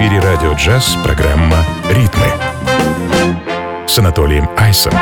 [0.00, 1.58] эфире радио джаз программа
[1.90, 2.24] «Ритмы»
[3.86, 4.94] с Анатолием Айсом.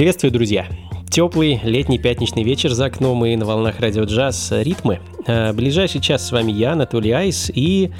[0.00, 0.66] Приветствую, друзья!
[1.10, 4.98] Теплый летний пятничный вечер за окном и на волнах радио джаз «Ритмы».
[5.26, 7.90] Э, ближайший час с вами я, Анатолий Айс, и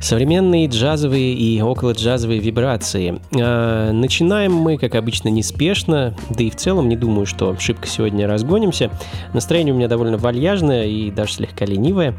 [0.00, 3.20] Современные джазовые и около джазовые вибрации.
[3.34, 8.28] А, начинаем мы, как обычно, неспешно, да и в целом не думаю, что шибко сегодня
[8.28, 8.90] разгонимся.
[9.32, 12.14] Настроение у меня довольно вальяжное и даже слегка ленивое.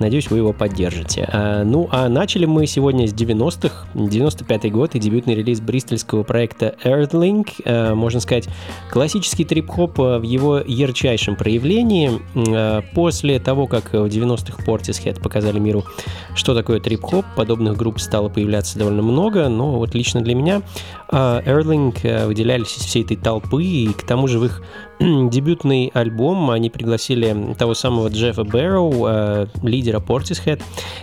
[0.00, 1.28] Надеюсь, вы его поддержите.
[1.32, 3.86] А, ну, а начали мы сегодня с 90-х.
[3.94, 7.48] 95-й год и дебютный релиз бристольского проекта Earthlink.
[7.64, 8.48] А, можно сказать,
[8.90, 12.10] классический трип-хоп в его ярчайшем проявлении.
[12.94, 15.84] После того, как в 90-х Portishead показали миру,
[16.34, 20.62] что такое трип-хоп, поп, подобных групп стало появляться довольно много, но вот лично для меня
[21.10, 24.62] Erling э, выделялись из всей этой толпы, и к тому же в их
[25.00, 30.62] дебютный альбом они пригласили того самого Джеффа Бэрроу, э, лидера Portishead,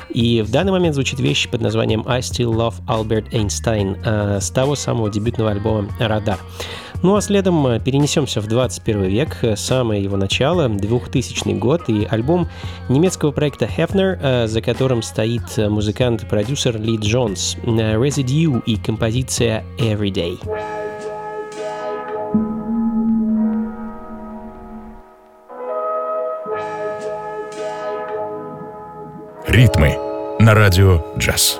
[0.10, 4.50] и в данный момент звучит вещь под названием I Still Love Albert Einstein э, с
[4.50, 6.40] того самого дебютного альбома «Радар».
[7.04, 12.06] Ну а следом э, перенесемся в 21 век, э, самое его начало, 2000 год, и
[12.10, 12.48] альбом
[12.90, 19.64] немецкого проекта Hefner, э, за которым стоит музыкант и продюсер Ли Джонс, Residue и композиция
[19.78, 20.40] Everyday.
[29.48, 29.98] Ритмы
[30.40, 31.60] на радио джаз.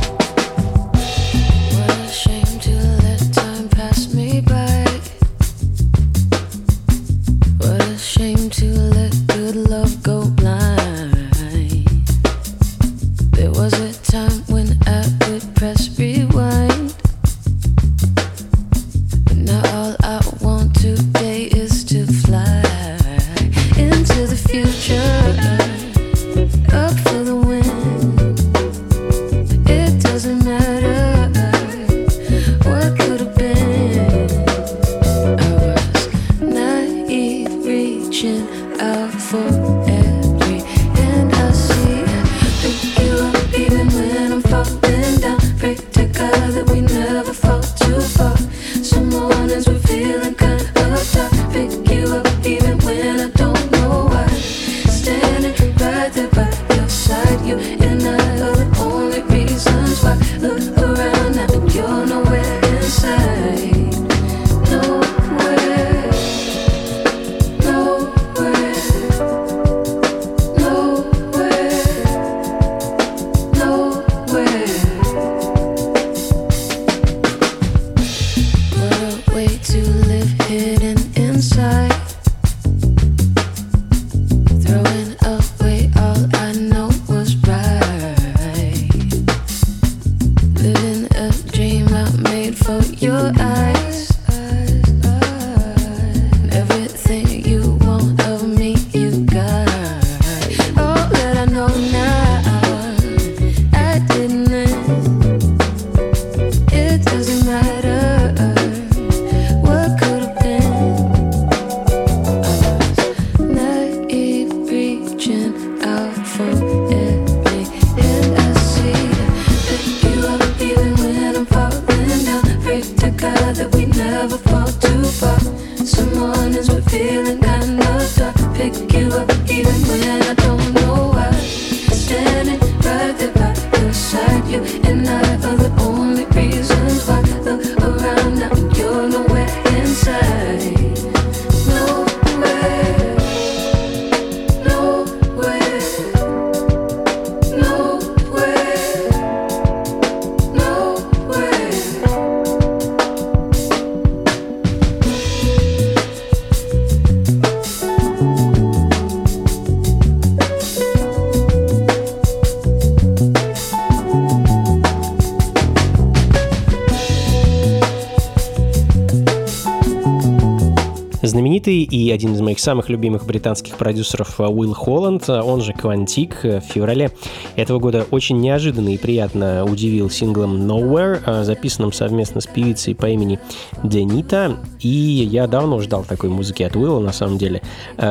[172.11, 176.61] один из моих самых любимых британских продюсеров э, Уилл Холланд, э, он же Квантик, в
[176.61, 177.11] феврале
[177.55, 183.39] этого года очень неожиданно и приятно удивил синглом Nowhere, записанным совместно с певицей по имени
[183.83, 184.57] Денита.
[184.79, 187.61] И я давно ждал такой музыки от Уилла, на самом деле.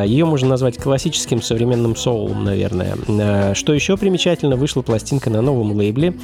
[0.04, 3.54] Ее можно назвать классическим современным соулом, наверное.
[3.54, 6.14] Что еще примечательно, вышла пластинка на новом лейбле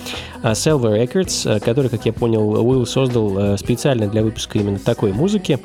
[0.42, 5.59] Silver Records, который, как я понял, Уилл создал специально для выпуска именно такой музыки.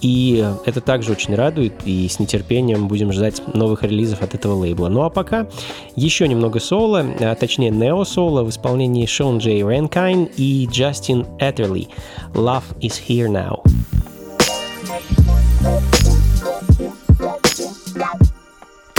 [0.00, 4.88] И это также очень радует, и с нетерпением будем ждать новых релизов от этого лейбла.
[4.88, 5.48] Ну а пока
[5.96, 11.88] еще немного соло, а точнее нео-соло в исполнении Шон Джей Ренкайн и Джастин Этерли.
[12.34, 13.62] Love is here now.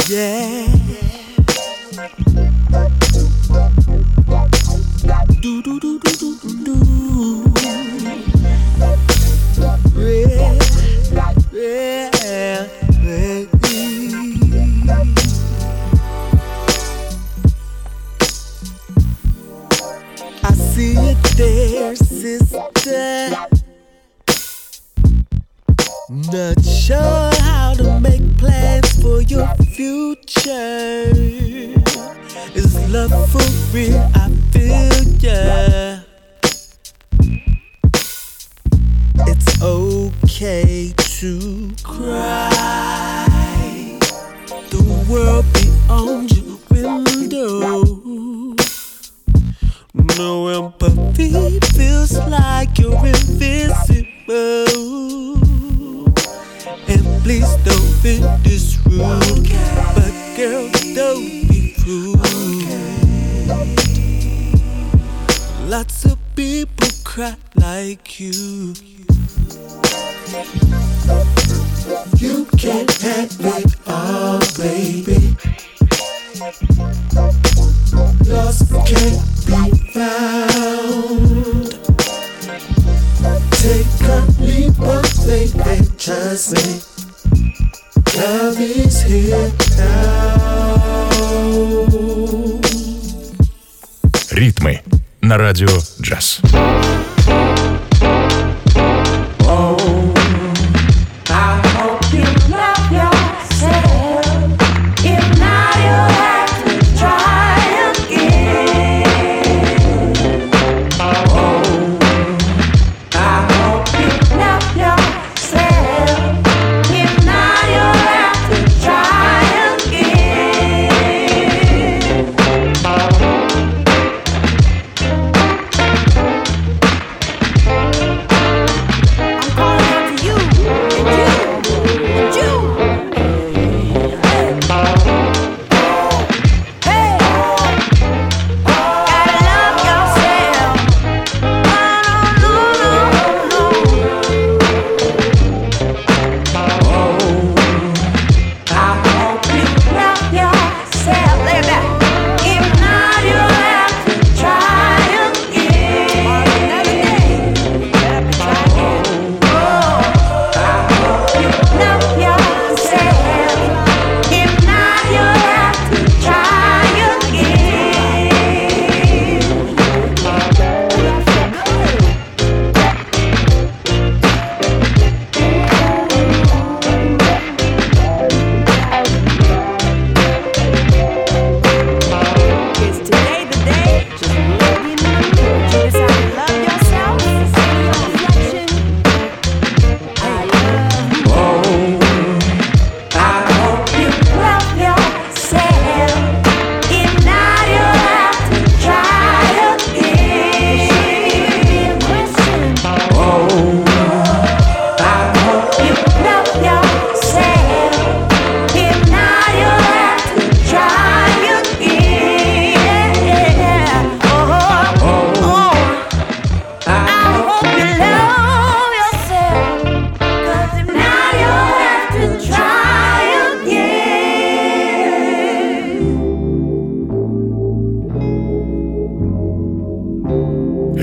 [0.09, 0.65] Yeah.
[5.41, 5.88] Do do do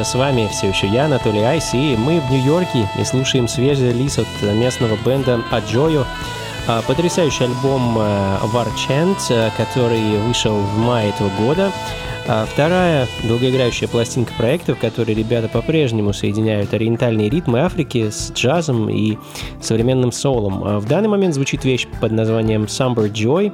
[0.00, 0.10] джаз».
[0.10, 4.18] С вами все еще я, Анатолий Айс, и мы в Нью-Йорке и слушаем свежий релиз
[4.18, 6.06] от местного бенда Аджою.
[6.86, 11.72] Потрясающий альбом э, War Chant, э, который вышел в мае этого года.
[12.28, 18.88] А вторая долгоиграющая пластинка проекта, в которой ребята по-прежнему соединяют ориентальные ритмы Африки с джазом
[18.88, 19.16] и
[19.60, 20.62] современным соулом.
[20.62, 23.52] А в данный момент звучит вещь под названием Summer Joy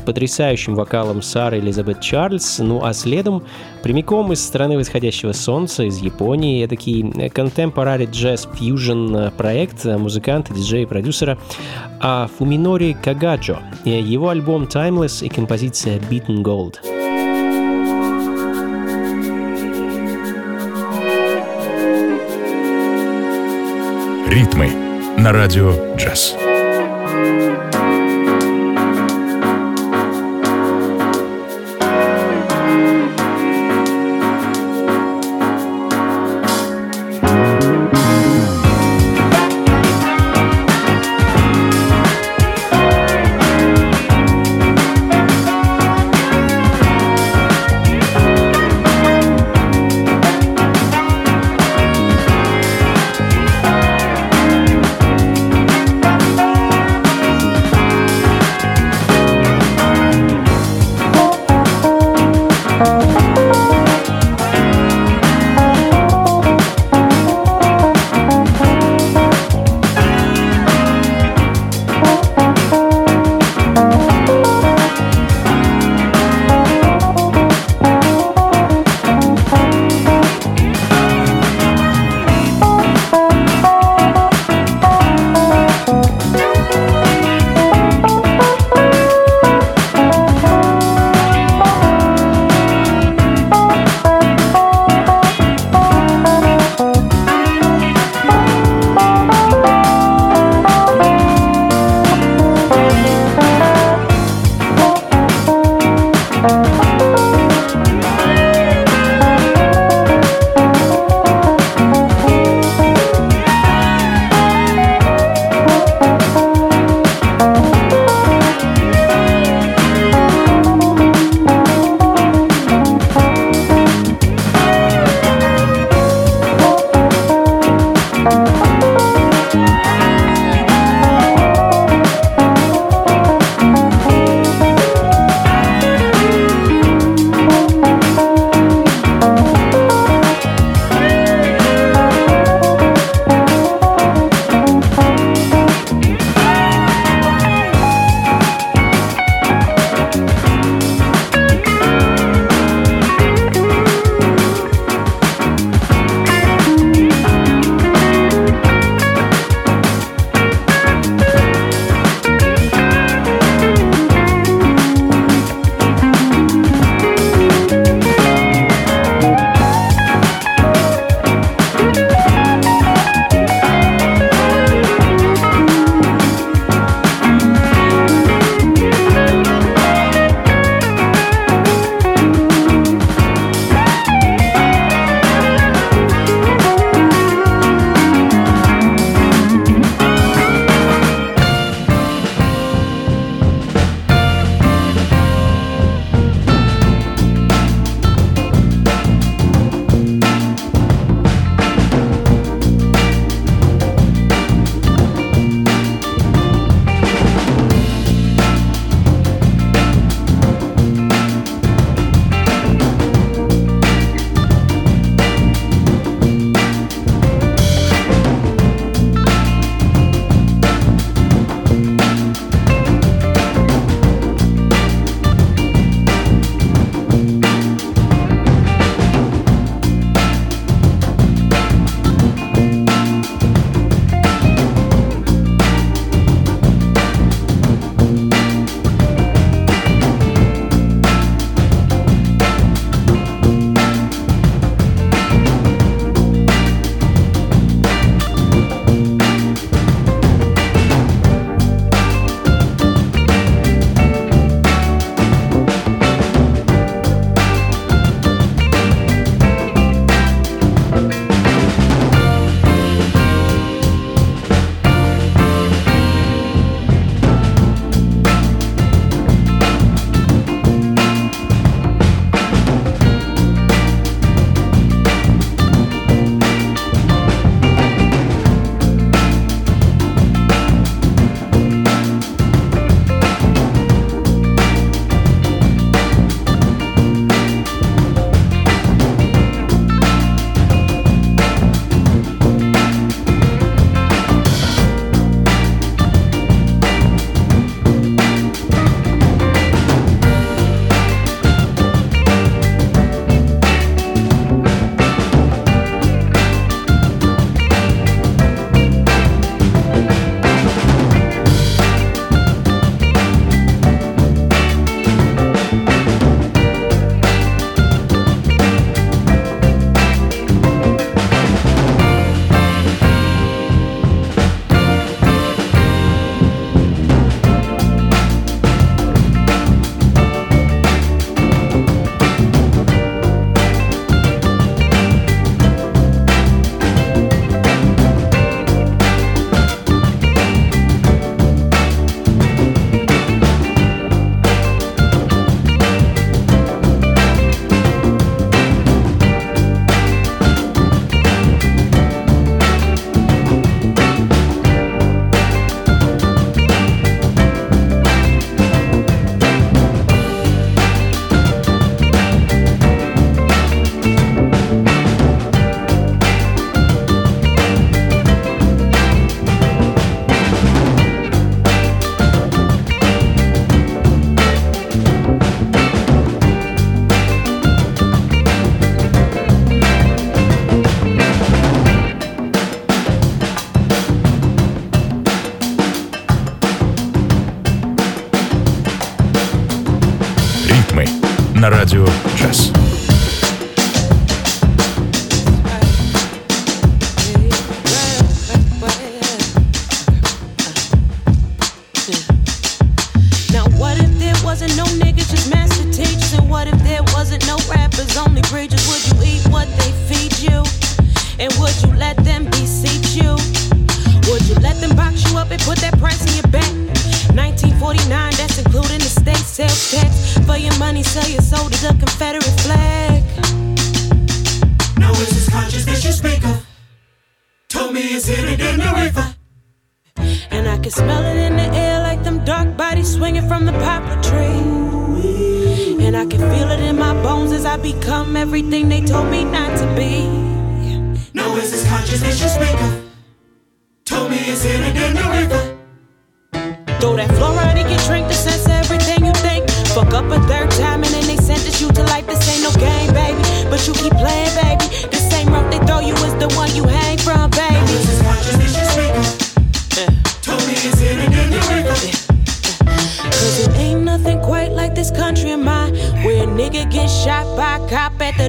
[0.00, 3.42] с потрясающим вокалом Сары Элизабет Чарльз, ну а следом
[3.82, 10.86] прямиком из страны восходящего солнца, из Японии, такой contemporary jazz fusion проект музыканта, диджея и
[10.86, 11.38] продюсера
[12.38, 13.58] Фуминори Кагаджо.
[13.84, 16.76] Его альбом Timeless и композиция Beaten Gold.
[24.28, 24.70] Ритмы
[25.18, 26.36] на радио джаз.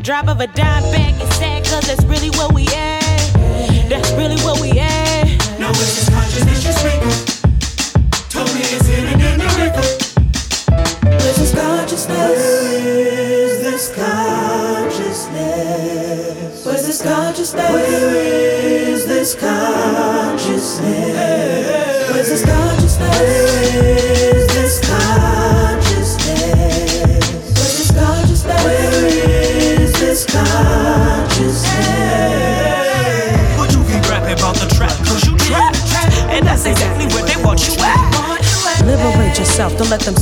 [0.01, 1.10] drop of a dime bag.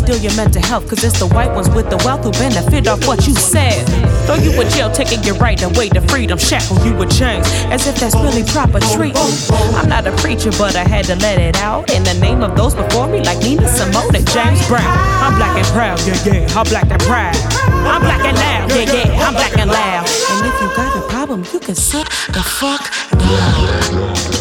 [0.10, 3.06] Steal your mental health, cause it's the white ones with the wealth who benefit off
[3.06, 3.86] what you said.
[4.26, 7.86] Throw you in jail, taking your right away to freedom, shackle you with chains, as
[7.86, 9.30] if that's really proper treatment.
[9.78, 12.58] I'm not a preacher, but I had to let it out in the name of
[12.58, 14.98] those before me, like Nina Simone and James Brown.
[15.22, 17.38] I'm black and proud, yeah, yeah, I'm black and proud.
[17.86, 20.10] I'm black and loud, yeah, yeah, I'm black and loud.
[20.10, 22.82] And if you got a problem, you can suck the fuck
[23.14, 24.39] down.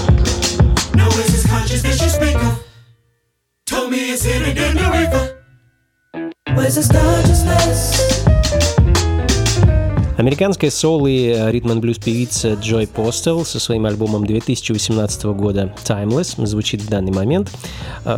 [10.29, 16.83] Американская соул и ритм блюз певица Джой Постел со своим альбомом 2018 года Timeless звучит
[16.83, 17.51] в данный момент.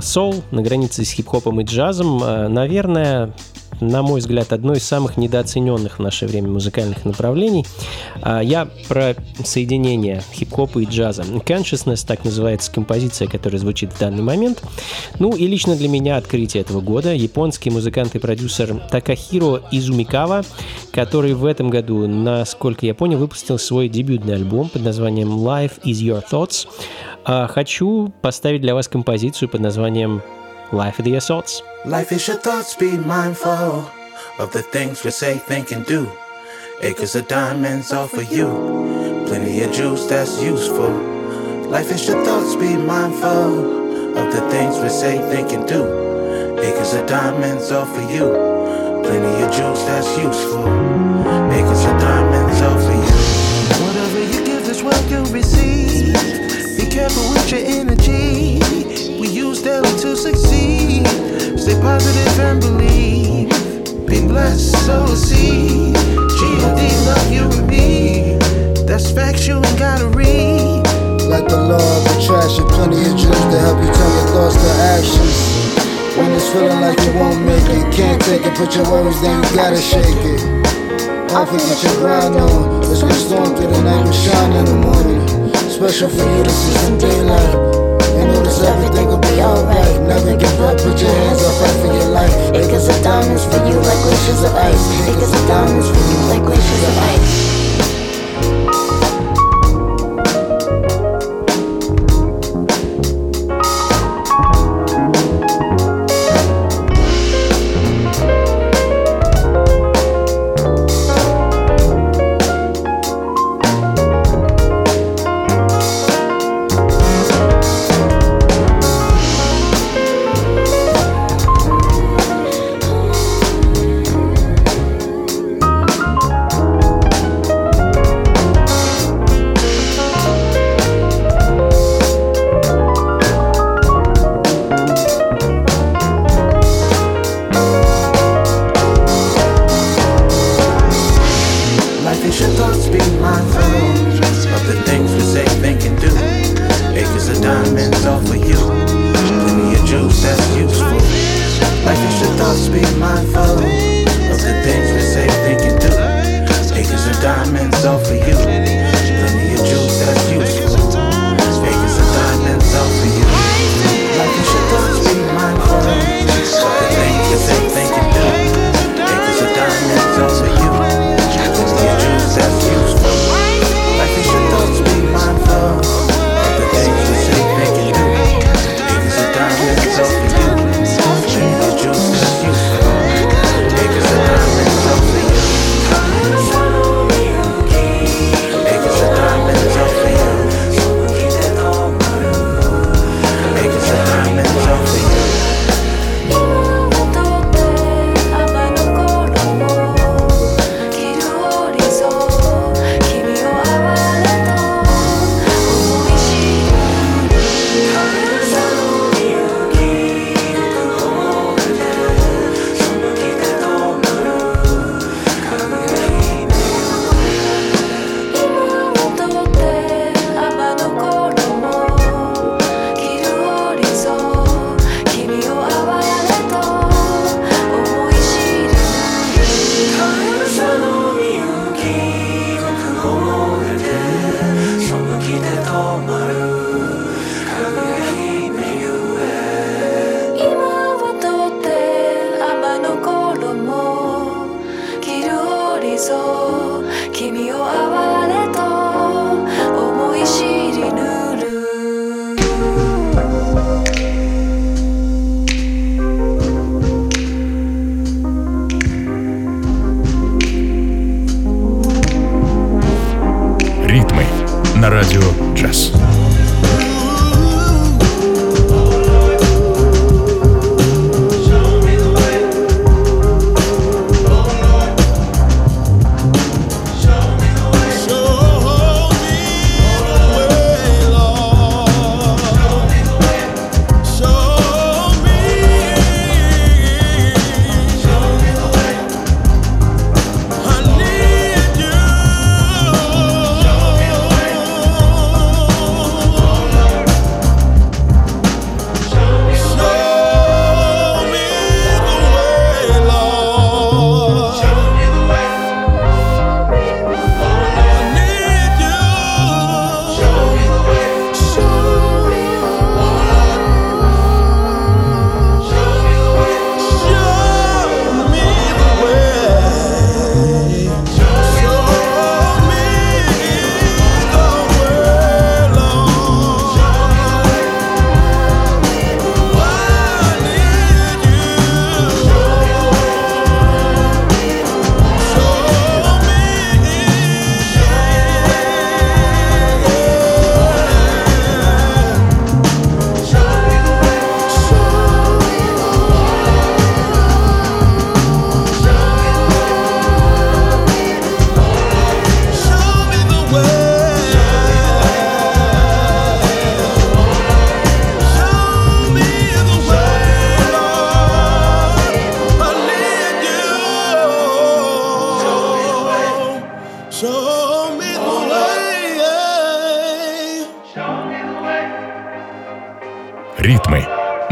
[0.01, 2.18] Соул на границе с хип-хопом и джазом,
[2.53, 3.33] наверное,
[3.80, 7.66] на мой взгляд, одно из самых недооцененных в наше время музыкальных направлений.
[8.22, 9.14] А, я про
[9.44, 11.22] соединение хип-хопа и джаза.
[11.22, 14.62] Consciousness, так называется композиция, которая звучит в данный момент.
[15.18, 17.14] Ну и лично для меня открытие этого года.
[17.14, 20.44] Японский музыкант и продюсер Такахиро Изумикава,
[20.92, 26.00] который в этом году, насколько я понял, выпустил свой дебютный альбом под названием Life is
[26.02, 26.66] Your Thoughts.
[27.24, 30.22] А, хочу поставить для вас композицию под названием
[30.72, 31.62] Life is Your Thoughts.
[31.85, 33.90] Life is your thoughts, be mindful
[34.38, 36.09] of the things we say, think, and do.
[36.80, 40.90] Acres of diamonds all for you, plenty of juice that's useful.
[41.68, 45.83] Life is your thoughts, be mindful of the things we say, think, and do.
[46.61, 48.30] Acres of diamonds all for you,
[49.02, 50.68] plenty of juice that's useful.
[51.50, 53.16] Acres of diamonds all for you.
[53.87, 56.14] Whatever you give is what you receive.
[56.76, 58.61] Be careful with your energy.
[59.18, 60.49] We use daily to succeed.
[61.61, 63.51] Stay positive and believe.
[64.07, 65.92] Be blessed, so see.
[65.92, 66.81] G.O.D.
[67.05, 68.38] love you and me.
[68.88, 70.81] That's facts you ain't gotta read.
[71.29, 74.70] Like the law of attraction, plenty of juice to help you turn your thoughts to
[74.96, 76.16] actions.
[76.16, 79.44] When it's feeling like you won't make it, can't take it, put your worries down,
[79.44, 80.40] you gotta shake it.
[81.29, 82.81] Don't forget your grind on.
[82.88, 85.20] Let's get storm through the night, we shine in the morning.
[85.68, 87.79] Special for you to see some daylight.
[88.50, 90.00] Notice everything will be alright.
[90.02, 92.34] Never give up, put your hands up, fight for your life.
[92.52, 95.08] Acres of diamonds for you like glaciers of ice.
[95.08, 97.49] Acres of diamonds for you like glaciers of ice.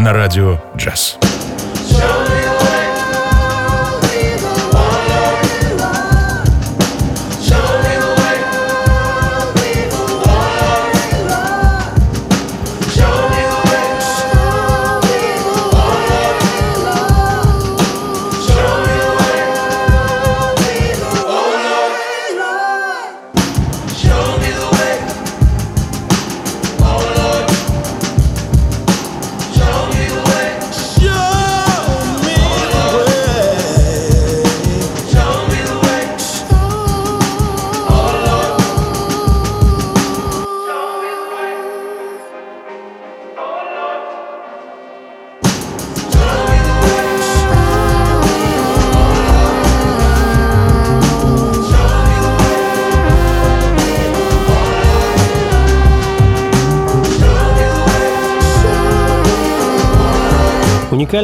[0.09, 1.28] На радио «Джаз».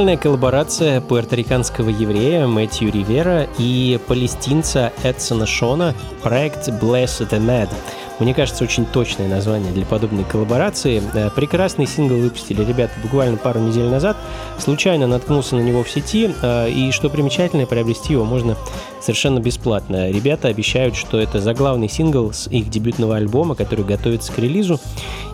[0.05, 7.71] Уникальная коллаборация пуэрториканского еврея Мэтью Ривера и палестинца Эдсона Шона, проект Bless the Mad.
[8.19, 11.03] Мне кажется, очень точное название для подобной коллаборации.
[11.15, 14.19] Э, прекрасный сингл выпустили ребята буквально пару недель назад.
[14.59, 18.59] Случайно наткнулся на него в сети, э, и что примечательно, приобрести его можно
[19.01, 20.11] совершенно бесплатно.
[20.11, 24.79] Ребята обещают, что это заглавный сингл с их дебютного альбома, который готовится к релизу,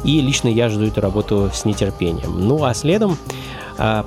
[0.05, 2.47] и лично я жду эту работу с нетерпением.
[2.47, 3.19] Ну а следом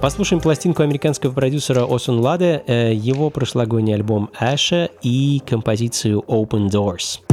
[0.01, 7.33] послушаем пластинку американского продюсера Осон Ладе, э, его прошлогодний альбом Аша и композицию Open Doors.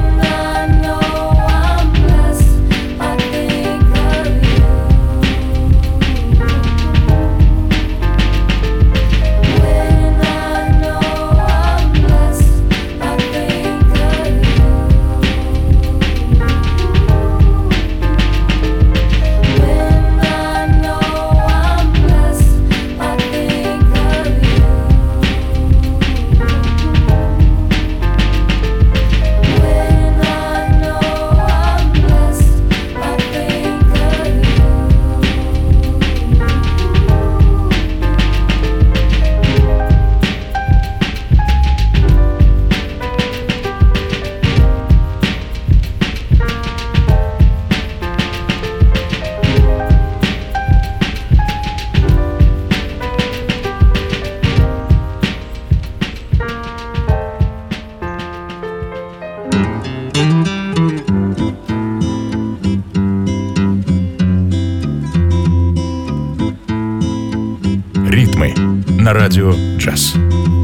[69.81, 70.15] dress.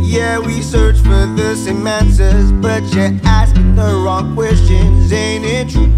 [0.03, 5.69] Yeah, we search for the same answers, but you're asking the wrong questions, ain't it
[5.69, 5.91] true?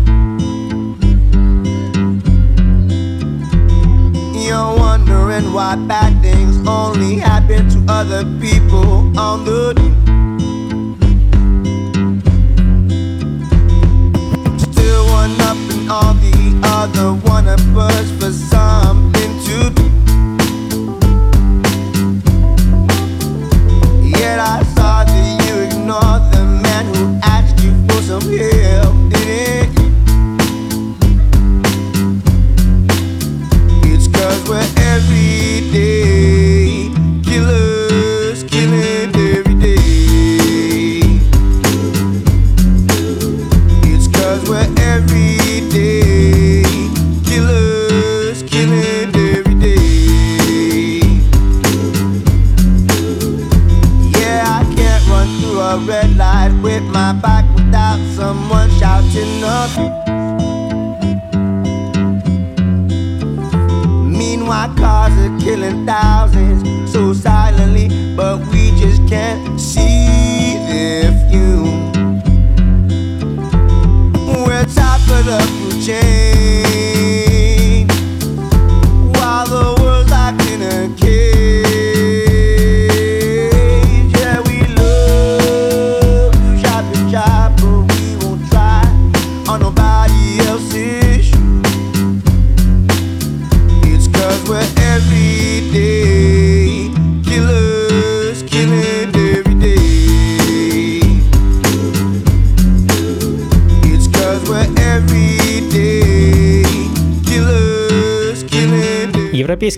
[4.42, 9.99] You're wondering why bad things only happen to other people on the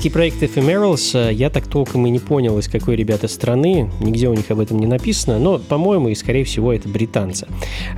[0.01, 4.29] Европейский проект Ephemerals, э, я так толком и не понял, из какой ребята страны, нигде
[4.29, 7.47] у них об этом не написано, но, по-моему, и скорее всего это британцы.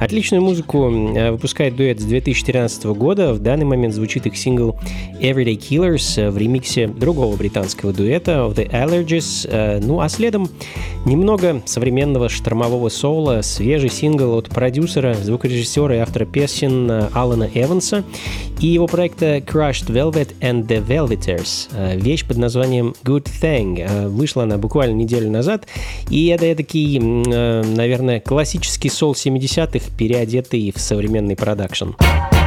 [0.01, 4.75] Отличную музыку э, выпускает дуэт с 2013 года, в данный момент звучит их сингл
[5.21, 10.49] Everyday Killers в ремиксе другого британского дуэта of The Allergies, Э, ну а следом
[11.05, 18.03] немного современного штормового соло, свежий сингл от продюсера, звукорежиссера и автора песен э, Алана Эванса
[18.59, 21.69] и его проекта Crushed Velvet and the Velveters.
[21.73, 23.85] Э, Вещь под названием Good Thing.
[23.87, 25.67] Э, Вышла она буквально неделю назад,
[26.09, 31.89] и это такой, наверное, классический сол 70-х, переодетый в современный продакшн.
[31.99, 32.42] There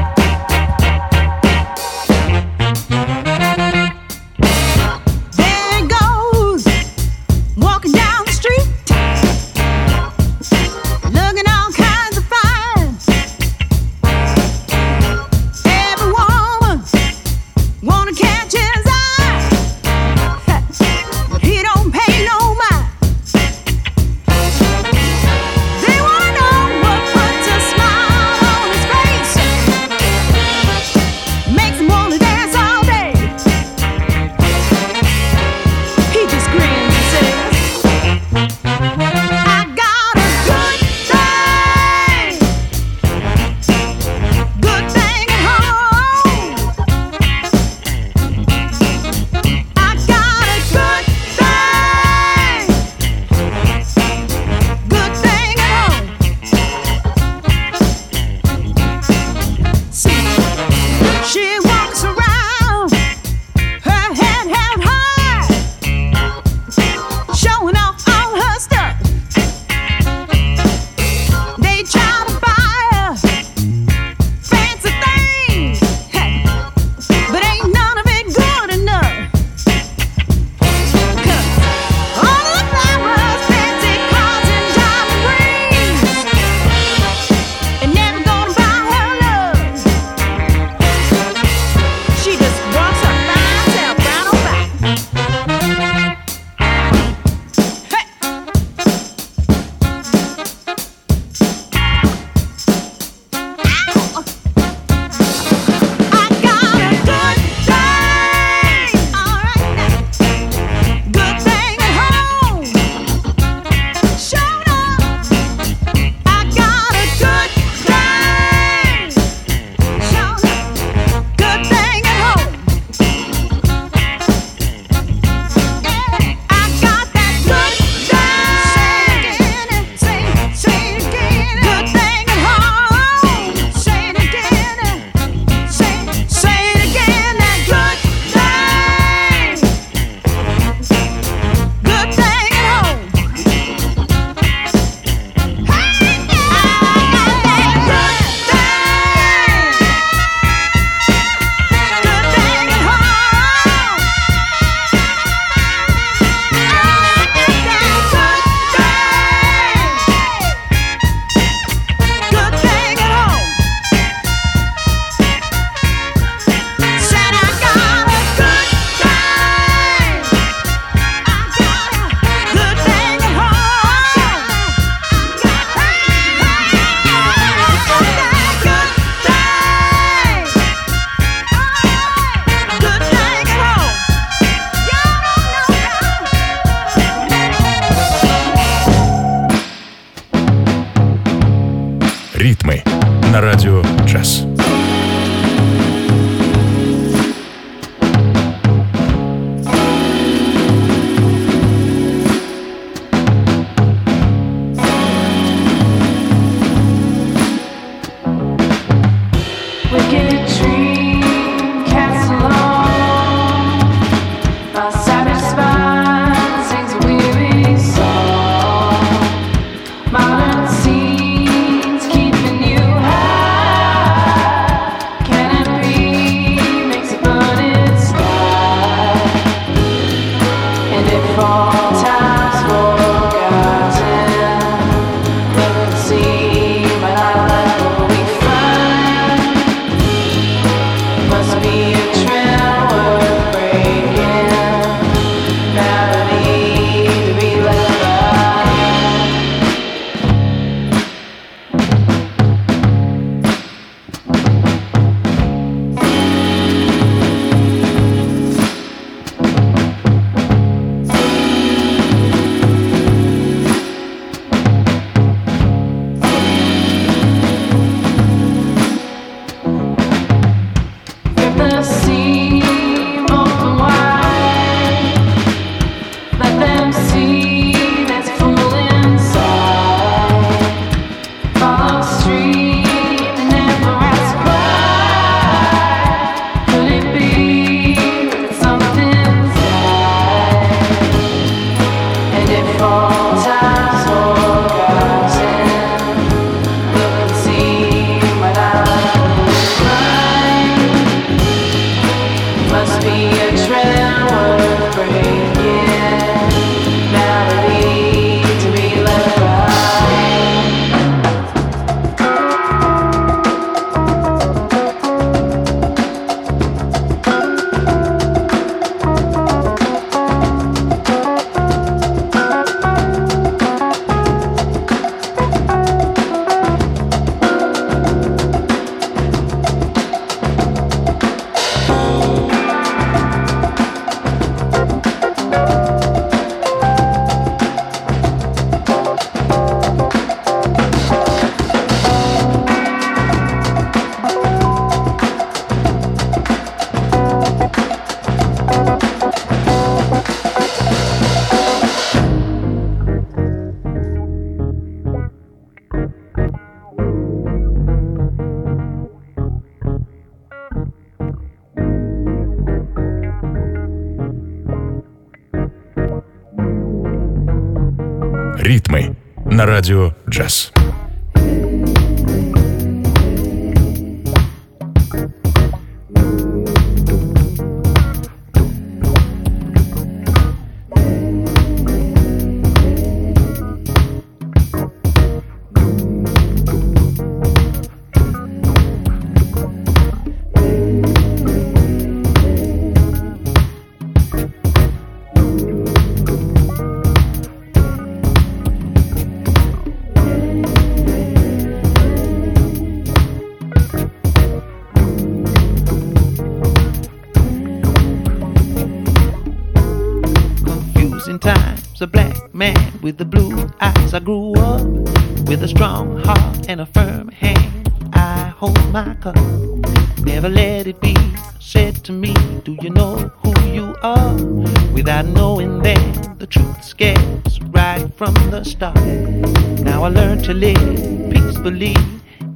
[430.46, 431.96] to live peacefully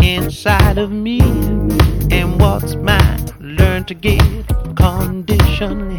[0.01, 1.21] inside of me,
[2.13, 5.99] and what's mine, learn to give conditionally.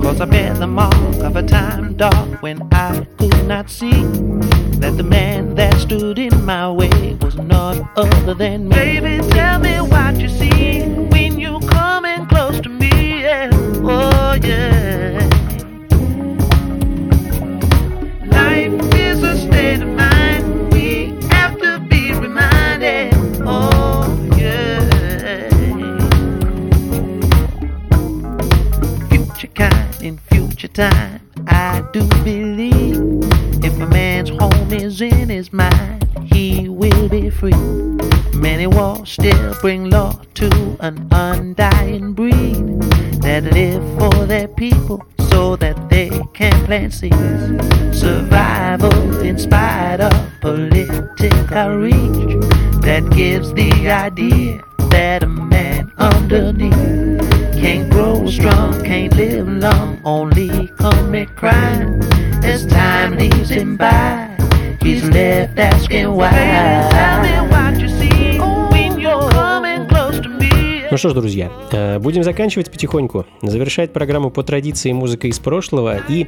[0.00, 0.94] Cause I bear the mark
[1.24, 4.04] of a time dark when I could not see
[4.78, 8.76] that the man that stood in my way was not other than me.
[8.76, 13.22] Baby, tell me what you see when you coming close to me.
[13.22, 13.50] Yeah.
[13.52, 14.71] Oh, yeah.
[30.62, 31.20] Future time.
[31.48, 33.24] I do believe
[33.64, 37.64] if a man's home is in his mind, he will be free.
[38.34, 42.80] Many wars still bring law to an undying breed
[43.22, 47.16] that live for their people so that they can plant seeds.
[47.98, 52.38] Survival in spite of political reach
[52.82, 57.11] that gives the idea that a man underneath
[57.62, 62.02] can't grow strong, can't live long, only commit crime
[62.42, 64.36] as time leaves him by.
[64.80, 67.51] He's left asking why.
[70.92, 73.24] Ну что ж, друзья, э, будем заканчивать потихоньку.
[73.40, 75.96] Завершать программу по традиции музыка из прошлого.
[76.06, 76.26] И,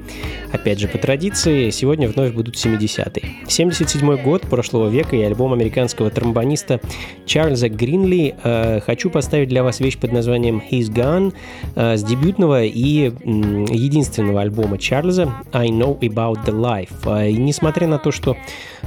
[0.53, 3.25] опять же, по традиции, сегодня вновь будут 70-е.
[3.47, 6.81] 77 год прошлого века и альбом американского тромбониста
[7.27, 8.37] Чарльза Гринли.
[8.43, 11.35] Э, Хочу поставить для вас вещь под названием He's Gone
[11.77, 17.31] э, с дебютного и единственного альбома Чарльза I Know About the Life.
[17.31, 18.35] И несмотря на то, что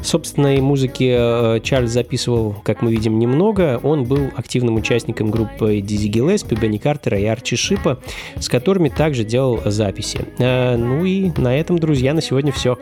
[0.04, 6.08] собственной музыки э, Чарльз записывал, как мы видим, немного, он был активным участником группы Дизи
[6.08, 8.00] Гиллеспи, Бенни Картера и Арчи Шипа,
[8.40, 10.26] с которыми также делал записи.
[10.40, 12.78] Э, Ну и на этом, друзья, на сегодня все.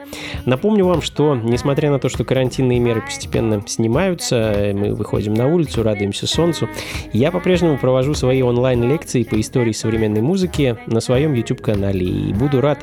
[0.45, 5.47] Напомню вам, что несмотря на то, что карантинные меры постепенно снимаются, э, мы выходим на
[5.47, 6.69] улицу, радуемся солнцу,
[7.13, 12.05] я по-прежнему провожу свои онлайн-лекции по истории современной музыки на своем YouTube-канале.
[12.05, 12.79] И буду рад,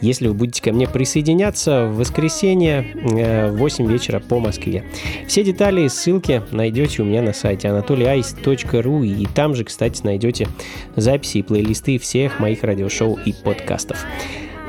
[0.00, 4.84] если вы будете ко мне присоединяться в воскресенье э, в 8 вечера по Москве.
[5.26, 10.48] Все детали и ссылки найдете у меня на сайте anatolyice.ru и там же, кстати, найдете
[10.96, 14.04] записи и плейлисты всех моих радиошоу и подкастов.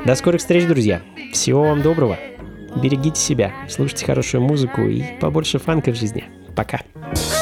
[0.04, 1.02] До скорых встреч, друзья!
[1.32, 2.18] Всего вам доброго!
[2.82, 6.24] Берегите себя, слушайте хорошую музыку и побольше фанка в жизни.
[6.54, 6.80] Пока!
[7.14, 7.37] He's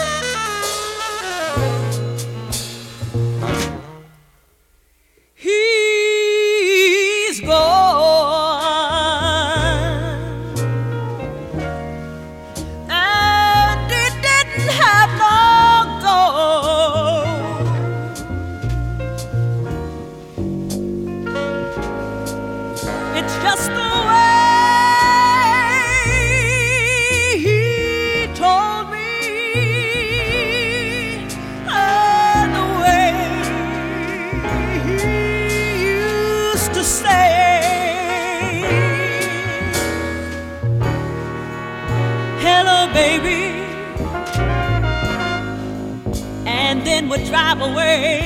[47.67, 48.26] away.